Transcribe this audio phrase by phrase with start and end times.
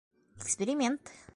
[0.41, 1.11] Эксперимент!..